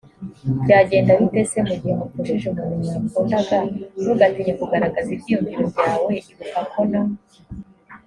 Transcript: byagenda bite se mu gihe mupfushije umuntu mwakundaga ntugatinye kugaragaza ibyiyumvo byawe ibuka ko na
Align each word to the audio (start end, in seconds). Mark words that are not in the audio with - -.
byagenda 0.63 1.11
bite 1.19 1.41
se 1.51 1.59
mu 1.67 1.73
gihe 1.81 1.93
mupfushije 1.99 2.45
umuntu 2.49 2.75
mwakundaga 2.83 3.57
ntugatinye 4.01 4.53
kugaragaza 4.59 5.09
ibyiyumvo 5.15 5.57
byawe 5.71 6.13
ibuka 6.31 6.61
ko 6.71 6.81
na 6.91 7.01